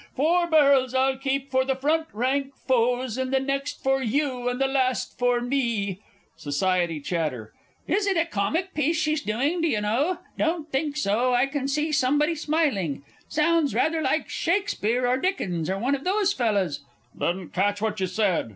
"Four 0.15 0.47
barrels 0.49 0.95
I'll 0.95 1.15
keep 1.15 1.51
for 1.51 1.63
the 1.63 1.75
front 1.75 2.07
rank 2.11 2.55
foes 2.55 3.19
and 3.19 3.31
the 3.31 3.39
next 3.39 3.83
for 3.83 4.01
you 4.01 4.49
and 4.49 4.59
the 4.59 4.65
last 4.65 5.15
for 5.19 5.41
me!" 5.41 5.99
SOC. 6.37 6.89
CHAT. 7.03 7.49
Is 7.87 8.07
it 8.07 8.17
a 8.17 8.25
comic 8.25 8.73
piece 8.73 8.97
she's 8.97 9.21
doing, 9.21 9.61
do 9.61 9.67
you 9.67 9.79
know? 9.81 10.17
Don't 10.39 10.71
think 10.71 10.97
so, 10.97 11.35
I 11.35 11.45
can 11.45 11.67
see 11.67 11.91
somebody 11.91 12.33
smiling. 12.33 13.03
Sounds 13.27 13.75
rather 13.75 14.01
like 14.01 14.27
Shakespeare, 14.27 15.05
or 15.07 15.17
Dickens, 15.17 15.69
or 15.69 15.77
one 15.77 15.93
of 15.93 16.03
those 16.03 16.33
fellahs.... 16.33 16.79
Didn't 17.15 17.53
catch 17.53 17.79
what 17.79 17.99
you 17.99 18.07
said. 18.07 18.49